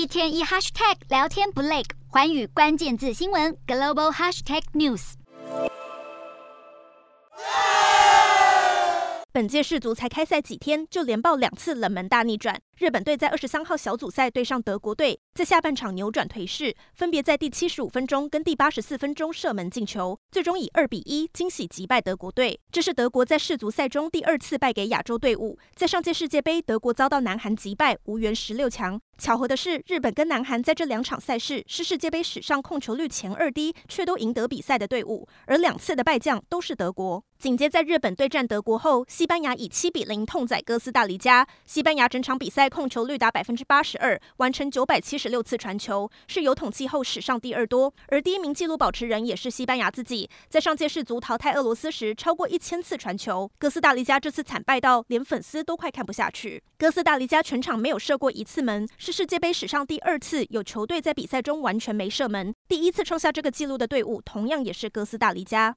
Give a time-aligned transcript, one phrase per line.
[0.00, 5.12] 一天一 hashtag 聊天不累，环宇关键字新闻 global hashtag news。
[9.30, 12.58] 本届世足才开赛几天，就连爆两次冷门大逆转。
[12.80, 22.58] 日本队在二十三号小组赛对上德国队，在下半场扭转颓势，分别在第七十五分钟跟第八十四分钟射门进球，最终以二比一惊喜击败德国队。
[22.72, 25.58] 这是德国在世足赛中第二次败给亚洲队伍。
[25.74, 28.98] 在上届世界杯，德国遭到南韩击败，无缘十六强。
[29.18, 37.22] 巧合的是，日本跟南韩在这两场赛事是世界杯史上控球率前二低，却都赢得比赛的队伍，而两次的败将都是德国。
[37.38, 41.46] 紧接在日本对战德国后，西班牙以七比零痛宰哥斯达黎加。
[41.66, 47.92] 西班牙整场比赛控球率达百分之八十二，完成九百七十六次传球，是有统计后史上第二多。
[48.06, 53.50] 而第一名纪录保持人也是西班牙自己，在上届世足淘汰俄罗斯时，超过一千次传球。
[53.58, 56.62] 哥斯达黎加这次惨败到连粉丝都快看不下去。
[56.78, 62.54] 哥斯达黎加全场没有射过一次门，是世界杯史上第二次有球队在比赛中完全没射门。
[62.68, 65.76] 第一次创下这个纪录的队伍，同样也是哥斯达黎加。